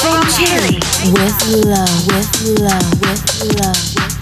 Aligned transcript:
Cherry 0.00 0.80
with 1.12 1.66
love, 1.66 2.06
with 2.06 2.58
love, 2.58 3.00
with 3.02 3.60
love. 3.60 3.60
With 3.60 3.60
love. 3.60 4.19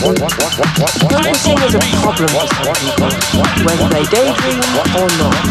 Everything 0.00 1.58
is 1.60 1.74
a 1.74 1.78
problem 2.00 2.28
for 2.32 2.72
whether 3.66 3.88
they 3.92 4.04
daydream 4.08 4.60
or 4.96 5.08
not. 5.18 5.50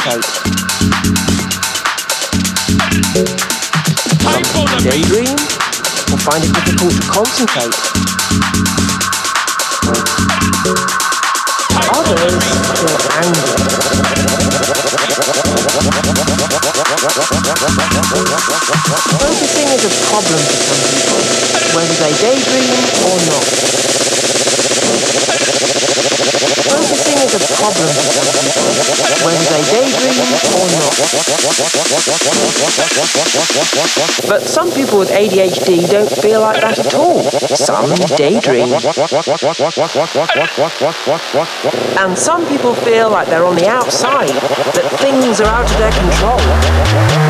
concentrate. 0.00 0.24
From 4.20 4.68
daydream, 4.82 5.36
I 5.36 6.16
find 6.24 6.44
it 6.44 6.52
difficult 6.54 6.92
to 6.94 7.02
concentrate. 7.10 7.74
Others 11.92 12.44
feel 12.80 12.96
angry. 13.20 13.60
Focusing 19.20 19.68
is 19.68 19.84
a 19.84 19.92
problem 20.08 20.40
for 20.40 20.58
some 20.64 20.82
people, 20.88 21.20
whether 21.76 21.96
they 22.00 22.12
daydream 22.20 22.72
or 23.04 23.18
not. 23.28 24.09
Focusing 26.70 27.18
is 27.22 27.34
a 27.34 27.42
problem 27.54 27.88
for 27.90 28.10
some 28.10 28.30
people, 28.42 28.66
whether 29.24 29.46
they 29.50 29.62
daydream 29.70 30.18
or 30.58 30.66
not. 30.78 30.94
But 34.28 34.42
some 34.42 34.70
people 34.72 34.98
with 34.98 35.10
ADHD 35.10 35.88
don't 35.90 36.10
feel 36.10 36.40
like 36.40 36.60
that 36.60 36.78
at 36.78 36.94
all. 36.94 37.22
Some 37.22 37.94
daydream. 38.16 38.72
And 41.98 42.18
some 42.18 42.46
people 42.46 42.74
feel 42.74 43.10
like 43.10 43.28
they're 43.28 43.46
on 43.46 43.56
the 43.56 43.68
outside, 43.68 44.28
that 44.28 44.90
things 45.00 45.40
are 45.40 45.46
out 45.46 45.70
of 45.70 45.78
their 45.78 45.92
control. 45.92 47.29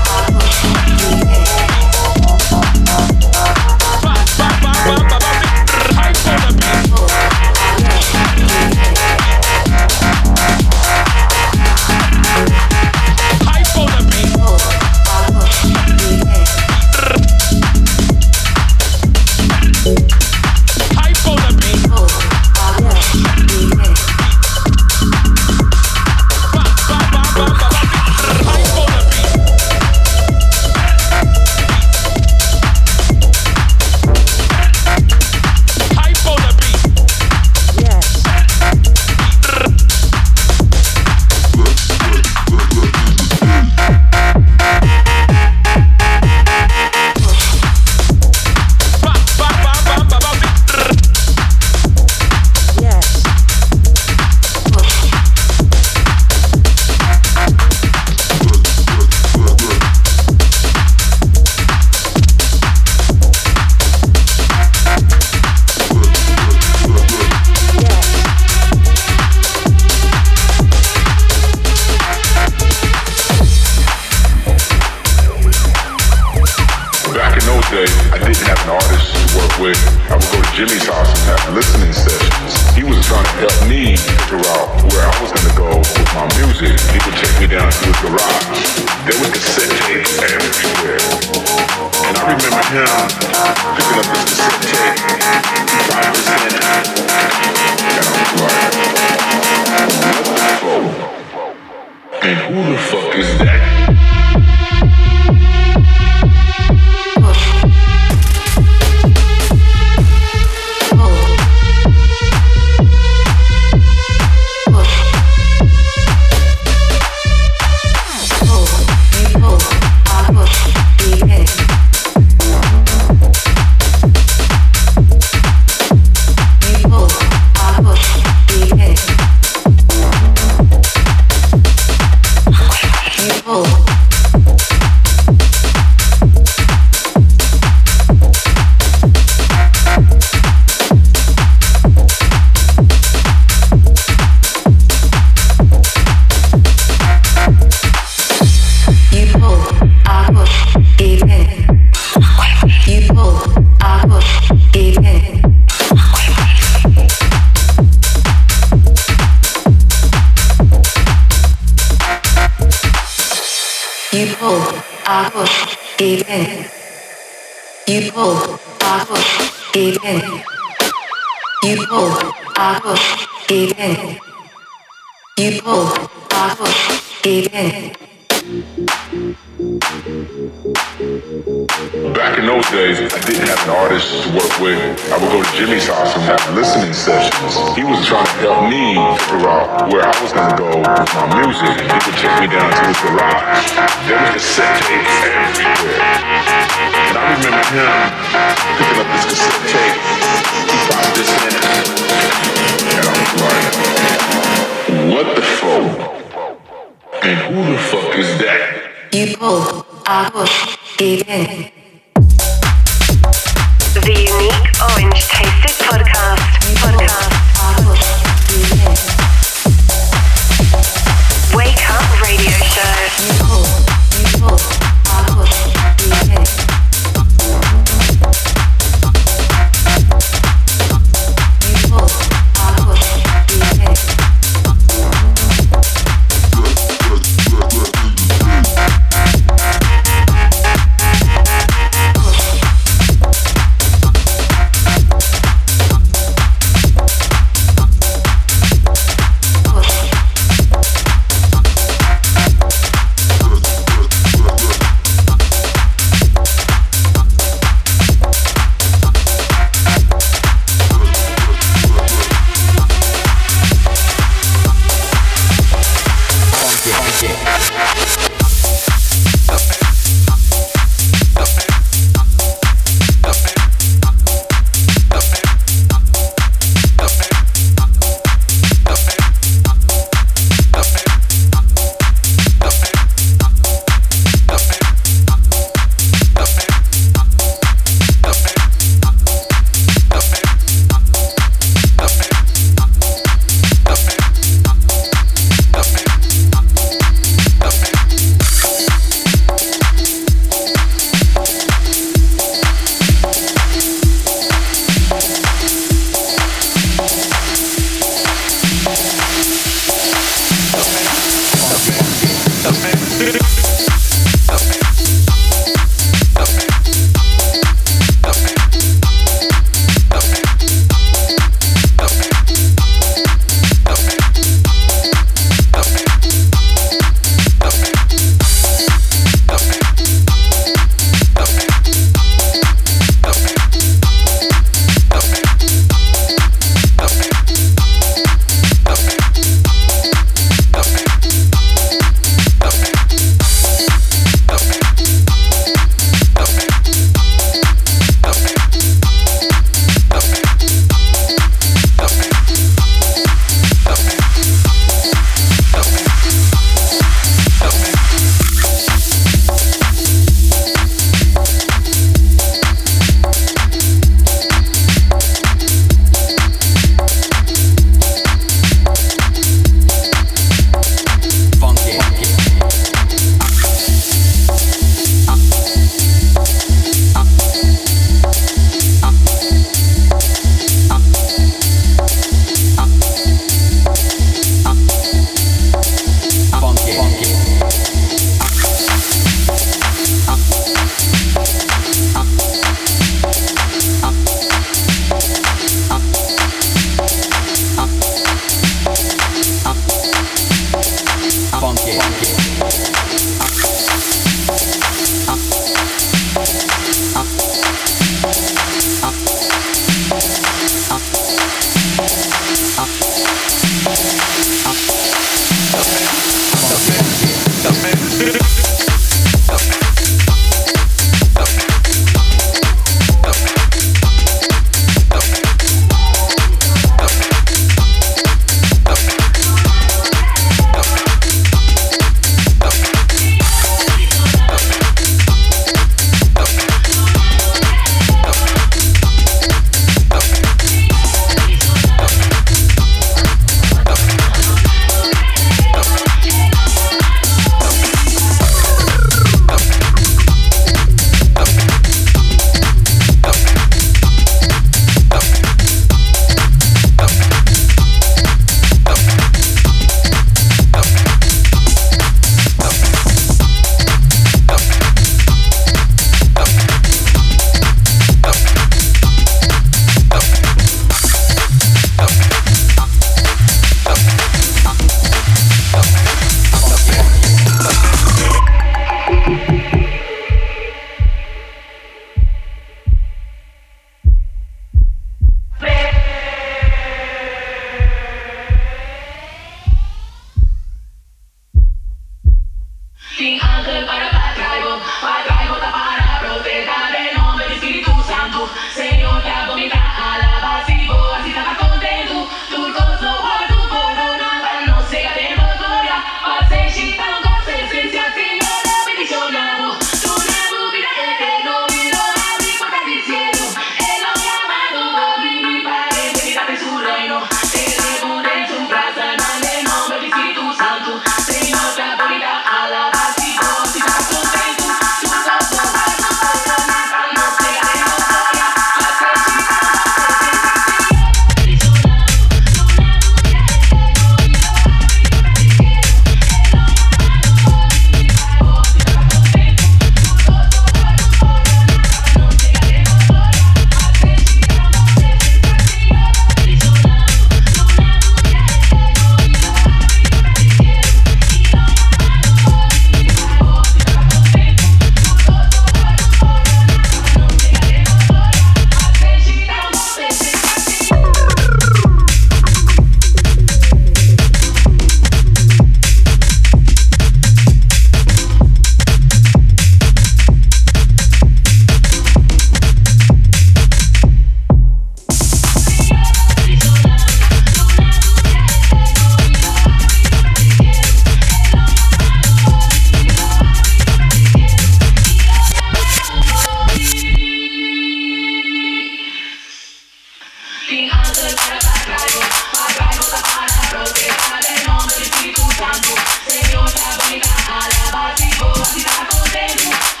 santo, 595.61 595.93
Señor 596.27 596.73
la 596.73 597.05
vida, 597.05 597.29
alabado 597.47 598.15
y 598.17 598.29
glorificado 598.31 599.23
de 599.31 599.63
luz. 599.63 600.00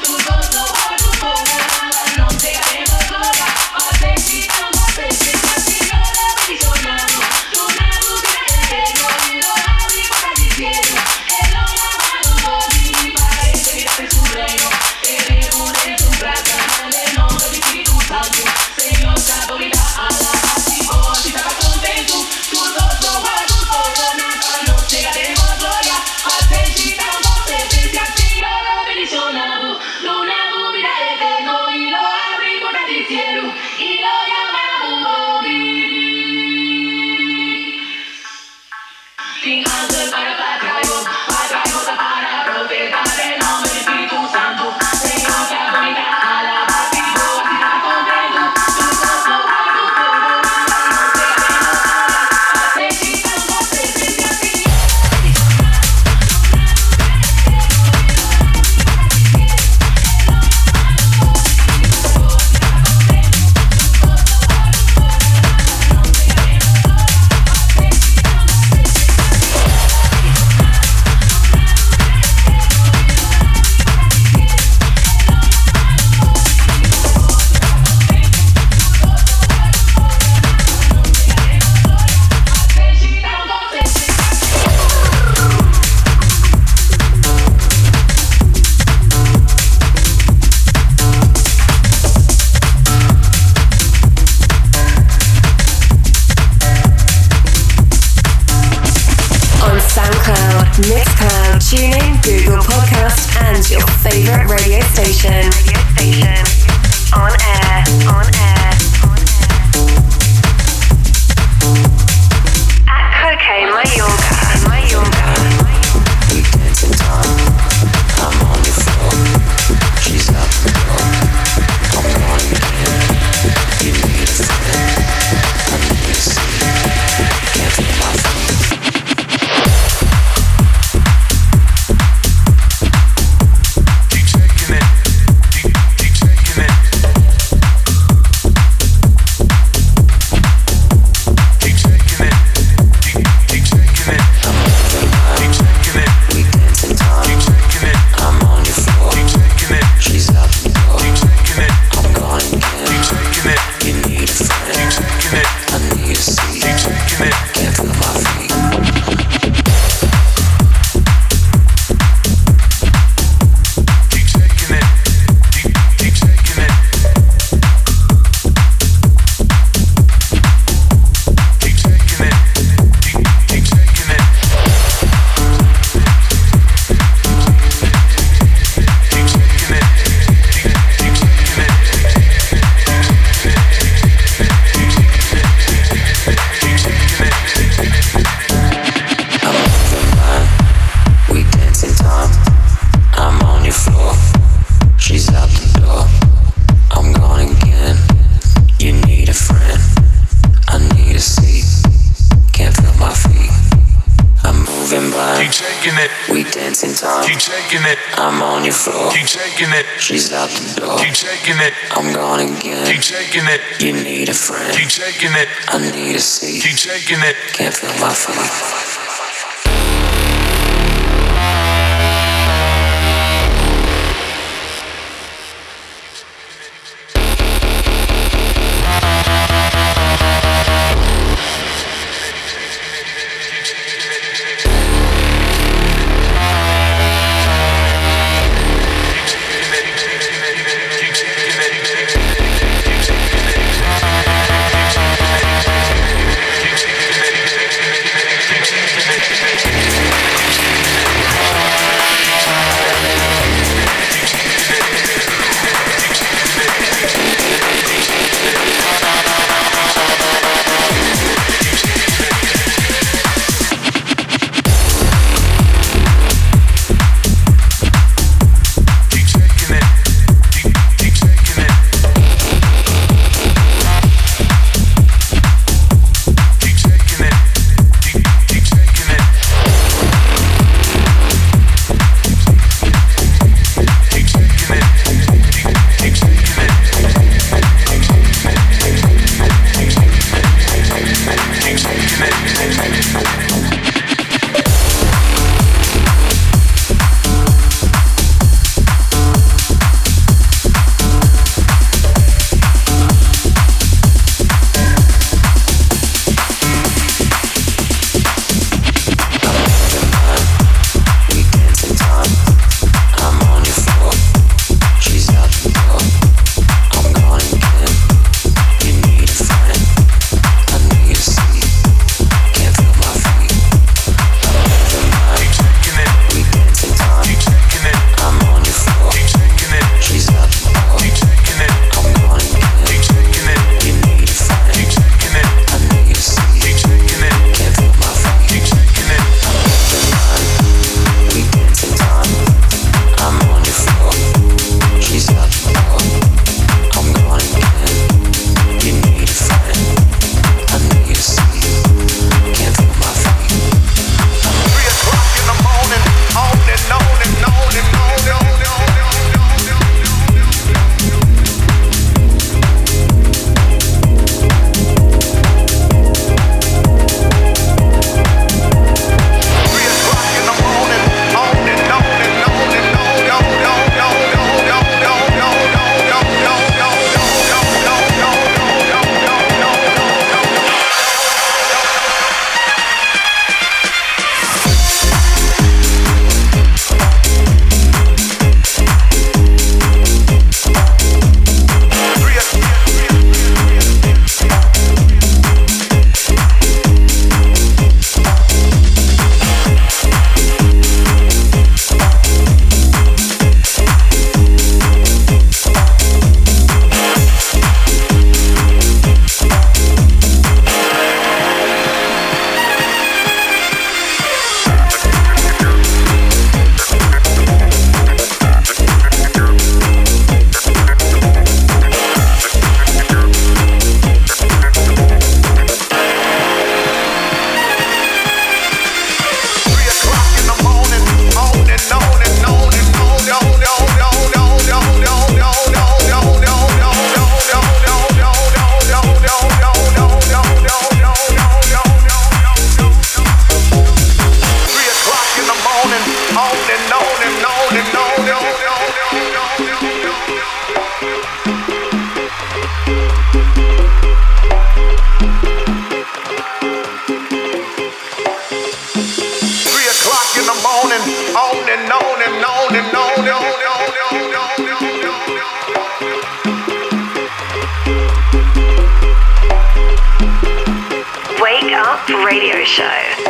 Radio 472.31 472.63
show. 472.63 473.20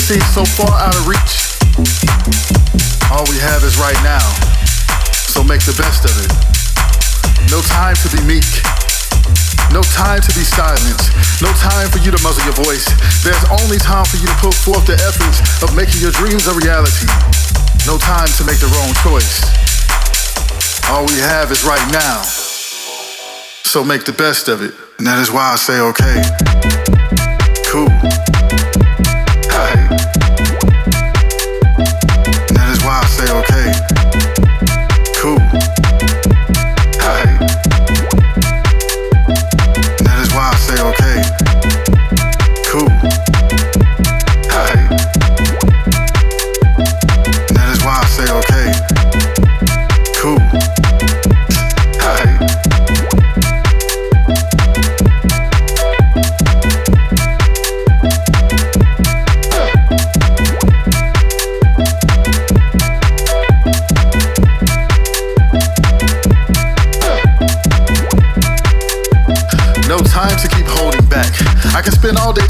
Seems 0.00 0.26
so 0.34 0.44
far 0.44 0.74
out 0.74 0.96
of 0.96 1.06
reach. 1.06 1.34
All 3.14 3.22
we 3.30 3.38
have 3.38 3.62
is 3.62 3.78
right 3.78 3.98
now, 4.02 4.24
so 5.30 5.44
make 5.44 5.62
the 5.62 5.76
best 5.78 6.02
of 6.02 6.14
it. 6.18 6.30
No 7.50 7.62
time 7.62 7.94
to 8.02 8.08
be 8.10 8.18
meek. 8.26 8.48
No 9.70 9.82
time 9.94 10.22
to 10.22 10.32
be 10.34 10.42
silent. 10.42 10.98
No 11.42 11.50
time 11.58 11.90
for 11.90 11.98
you 11.98 12.10
to 12.10 12.20
muzzle 12.22 12.44
your 12.44 12.58
voice. 12.64 12.86
There's 13.22 13.44
only 13.62 13.78
time 13.78 14.04
for 14.06 14.16
you 14.16 14.26
to 14.26 14.38
put 14.38 14.54
forth 14.54 14.86
the 14.86 14.98
efforts 14.98 15.42
of 15.62 15.74
making 15.76 16.00
your 16.00 16.12
dreams 16.12 16.46
a 16.46 16.54
reality. 16.54 17.06
No 17.86 17.98
time 17.98 18.30
to 18.38 18.44
make 18.44 18.58
the 18.58 18.70
wrong 18.74 18.94
choice. 19.02 19.42
All 20.90 21.06
we 21.06 21.18
have 21.18 21.50
is 21.50 21.64
right 21.64 21.86
now. 21.92 22.22
So 23.62 23.84
make 23.84 24.04
the 24.04 24.12
best 24.12 24.48
of 24.48 24.62
it. 24.62 24.74
And 24.98 25.06
that 25.06 25.18
is 25.18 25.30
why 25.30 25.52
I 25.52 25.56
say 25.56 25.80
okay. 25.80 26.22
Cool. 27.66 28.13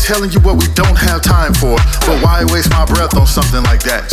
Telling 0.04 0.28
you 0.28 0.40
what 0.44 0.60
we 0.60 0.68
don't 0.76 1.00
have 1.00 1.24
time 1.24 1.56
for, 1.56 1.80
but 2.04 2.20
why 2.20 2.44
waste 2.52 2.68
my 2.68 2.84
breath 2.84 3.16
on 3.16 3.24
something 3.24 3.64
like 3.64 3.80
that? 3.88 4.04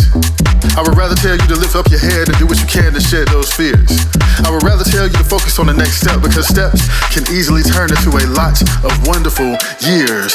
I 0.79 0.79
would 0.79 0.95
rather 0.95 1.19
tell 1.19 1.35
you 1.35 1.43
to 1.51 1.57
lift 1.59 1.75
up 1.75 1.91
your 1.91 1.99
head 1.99 2.31
and 2.31 2.35
do 2.39 2.47
what 2.47 2.63
you 2.63 2.69
can 2.71 2.95
to 2.95 3.03
shed 3.03 3.27
those 3.27 3.51
fears. 3.51 4.07
I 4.39 4.47
would 4.47 4.63
rather 4.63 4.87
tell 4.87 5.03
you 5.03 5.11
to 5.19 5.27
focus 5.27 5.59
on 5.59 5.67
the 5.67 5.75
next 5.75 5.99
step 5.99 6.23
because 6.23 6.47
steps 6.47 6.87
can 7.11 7.27
easily 7.27 7.59
turn 7.59 7.91
into 7.91 8.07
a 8.07 8.23
lot 8.31 8.55
of 8.87 8.91
wonderful 9.03 9.59
years 9.83 10.31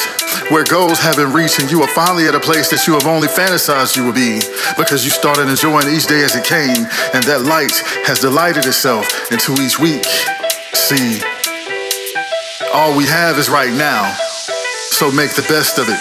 where 0.53 0.61
goals 0.69 1.01
have 1.01 1.17
been 1.17 1.33
reached 1.33 1.57
and 1.57 1.73
you 1.73 1.81
are 1.81 1.89
finally 1.97 2.29
at 2.29 2.37
a 2.37 2.43
place 2.43 2.69
that 2.69 2.85
you 2.85 2.93
have 2.93 3.09
only 3.09 3.27
fantasized 3.27 3.97
you 3.97 4.05
would 4.05 4.15
be 4.15 4.45
because 4.77 5.09
you 5.09 5.11
started 5.11 5.49
enjoying 5.49 5.89
each 5.89 6.05
day 6.05 6.21
as 6.21 6.37
it 6.37 6.45
came 6.45 6.85
and 7.17 7.25
that 7.25 7.49
light 7.49 7.73
has 8.05 8.21
delighted 8.21 8.69
itself 8.69 9.09
into 9.33 9.57
each 9.65 9.81
week. 9.81 10.05
See, 10.77 11.25
all 12.77 12.93
we 12.93 13.09
have 13.09 13.41
is 13.41 13.49
right 13.49 13.73
now. 13.73 14.26
So 14.97 15.13
make 15.13 15.35
the 15.35 15.43
best 15.43 15.79
of 15.79 15.91
it. 15.91 16.01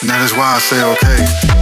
And 0.00 0.08
that 0.08 0.22
is 0.22 0.32
why 0.32 0.54
I 0.54 0.58
say 0.60 0.78
okay. 0.94 1.61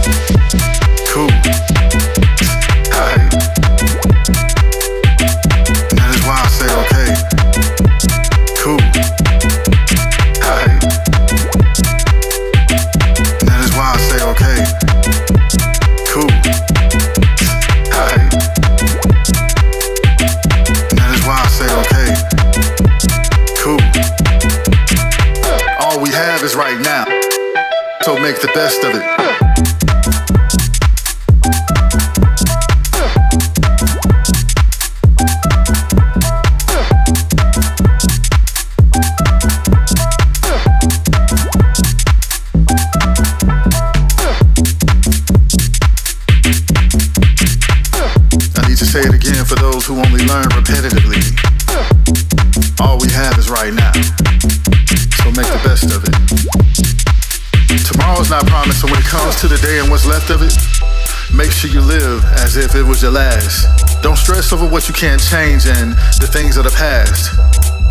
As 62.57 62.57
if 62.57 62.75
it 62.75 62.83
was 62.83 63.01
your 63.01 63.11
last. 63.11 64.03
Don't 64.03 64.17
stress 64.17 64.51
over 64.51 64.67
what 64.67 64.87
you 64.89 64.93
can't 64.93 65.21
change 65.21 65.67
and 65.67 65.93
the 66.19 66.27
things 66.27 66.57
of 66.57 66.65
the 66.65 66.71
past. 66.71 67.31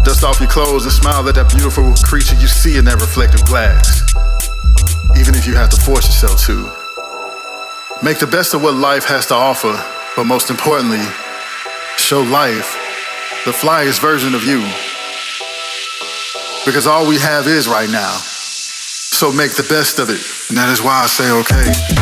Dust 0.05 0.23
off 0.23 0.39
your 0.39 0.51
clothes 0.51 0.85
and 0.85 0.93
smile 0.93 1.27
at 1.29 1.35
that 1.37 1.49
beautiful 1.49 1.95
creature 2.05 2.37
you 2.37 2.47
see 2.47 2.77
in 2.77 2.85
that 2.85 3.01
reflective 3.01 3.43
glass. 3.47 4.05
Even 5.17 5.35
if 5.35 5.47
you 5.47 5.55
have 5.55 5.71
to 5.71 5.81
force 5.81 6.05
yourself 6.05 6.45
to. 6.45 6.69
Make 8.05 8.19
the 8.19 8.27
best 8.27 8.53
of 8.53 8.63
what 8.63 8.75
life 8.75 9.05
has 9.05 9.25
to 9.29 9.35
offer, 9.35 9.73
but 10.15 10.25
most 10.25 10.51
importantly, 10.51 11.05
show 11.97 12.21
life 12.21 12.77
the 13.47 13.53
flyest 13.53 14.01
version 14.03 14.35
of 14.35 14.45
you. 14.45 14.61
Because 16.67 16.87
all 16.87 17.09
we 17.09 17.17
have 17.17 17.47
is 17.47 17.67
right 17.67 17.89
now. 17.89 18.13
So 18.13 19.33
make 19.33 19.53
the 19.53 19.67
best 19.71 19.99
of 19.99 20.11
it. 20.11 20.21
And 20.51 20.59
that 20.59 20.69
is 20.69 20.83
why 20.83 21.01
I 21.01 21.07
say, 21.07 21.31
okay, 21.33 22.00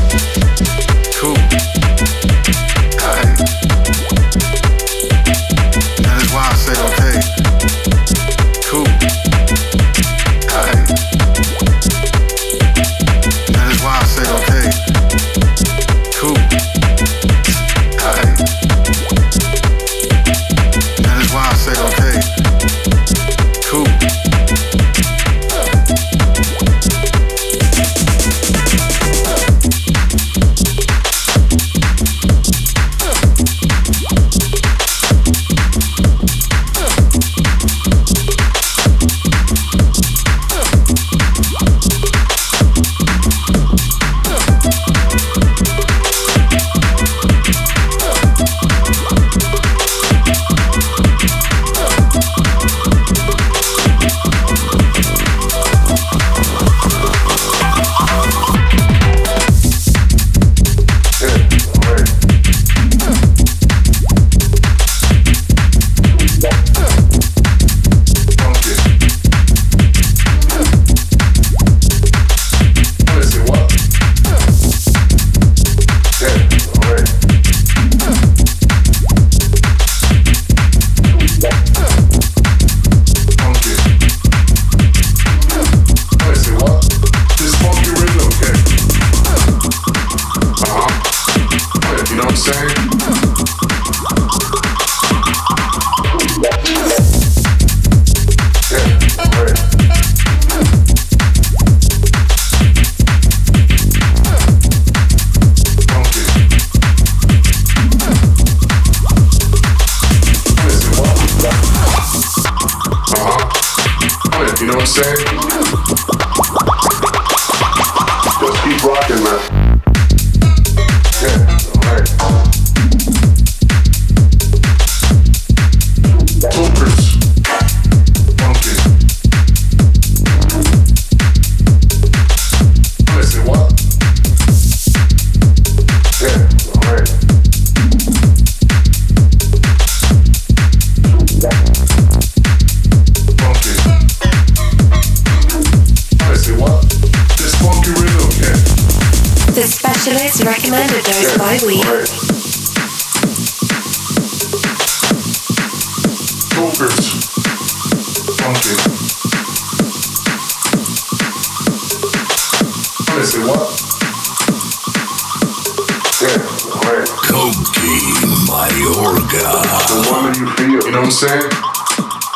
know 170.98 171.04
what 171.04 171.22
I'm 171.22 171.28
saying? 171.28 171.52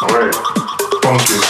Alright. 0.03 0.35
Funky. 1.03 1.42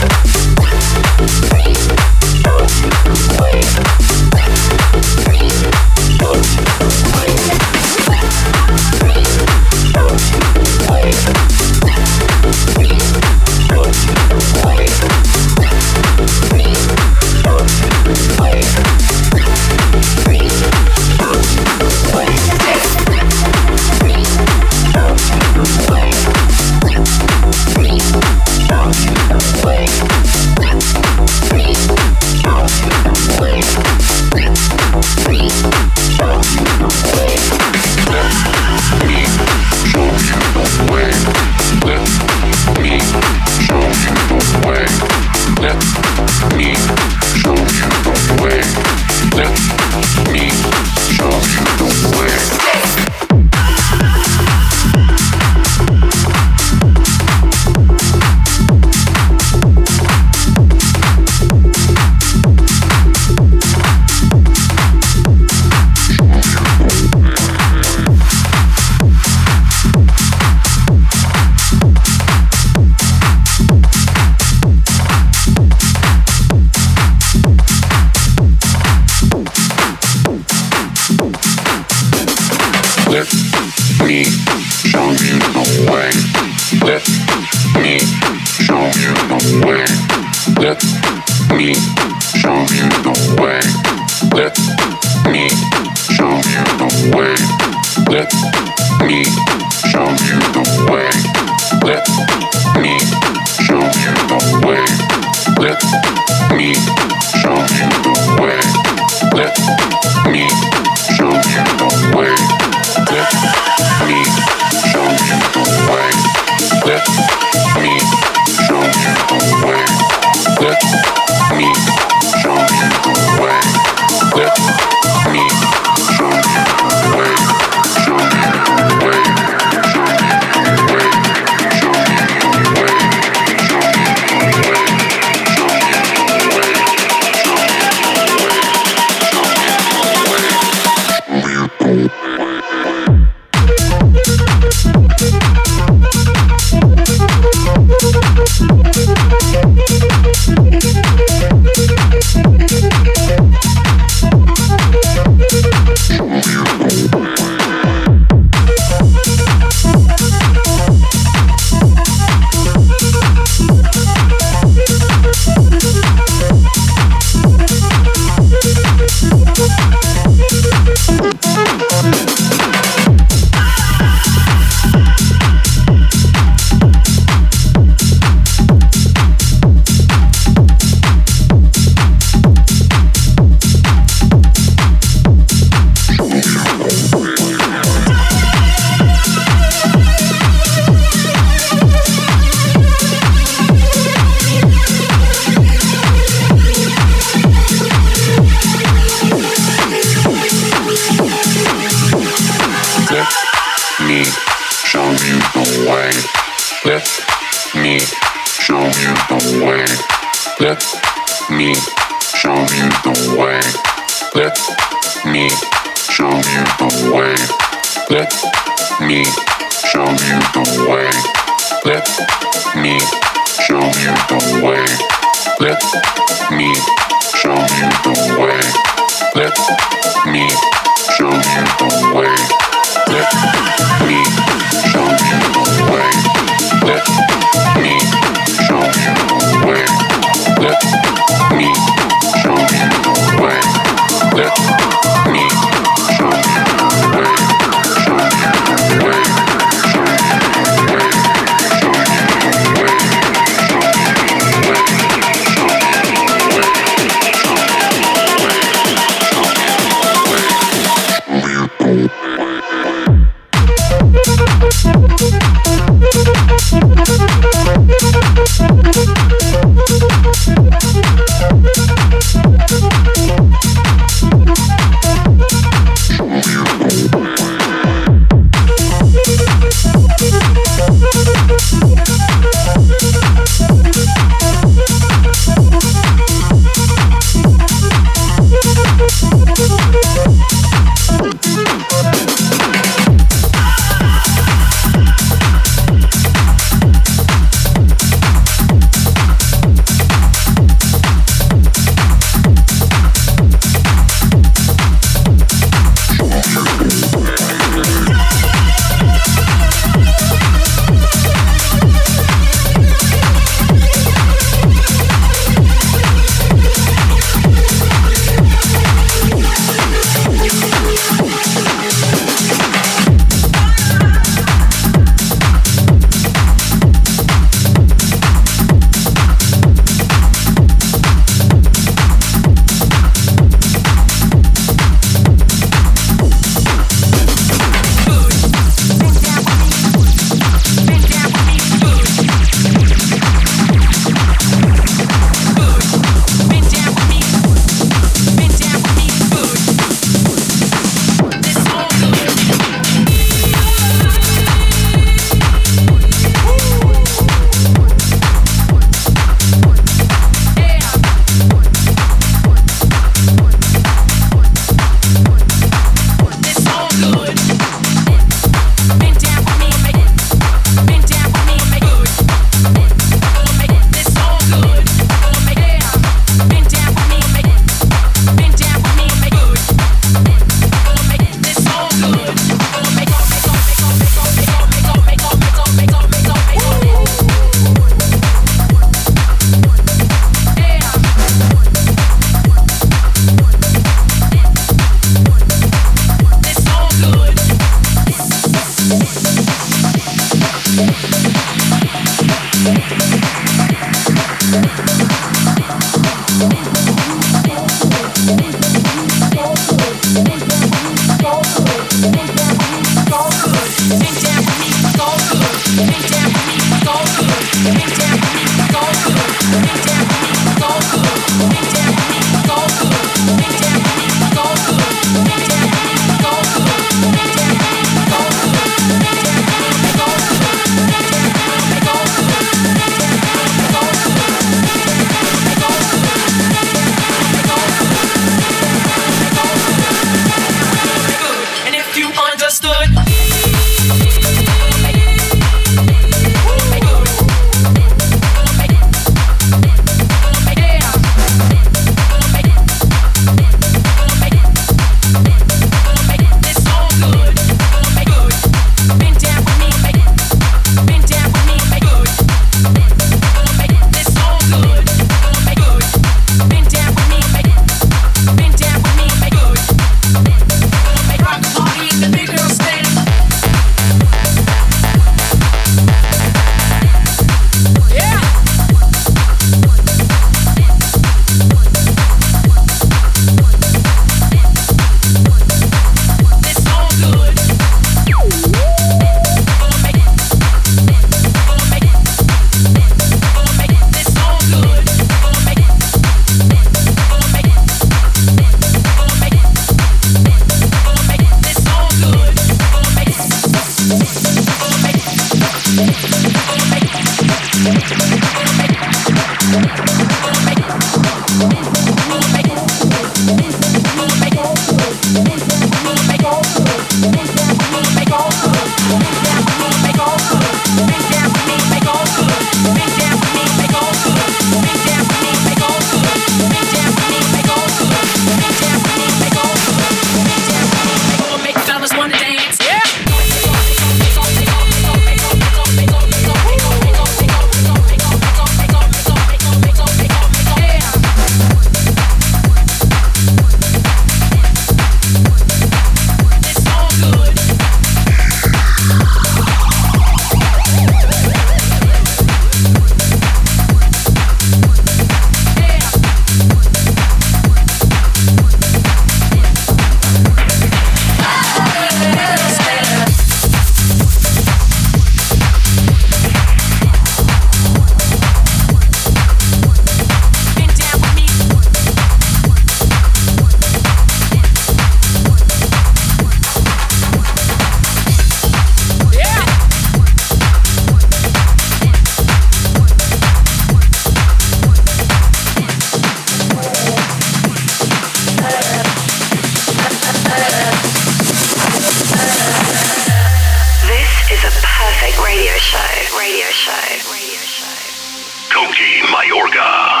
Radio 595.31 595.53
show. 595.53 595.79
Radio 596.19 596.45
show. 596.51 596.73
Radio 597.07 597.39
show. 597.39 598.51
Coke 598.51 599.01
Mayorga. 599.13 600.00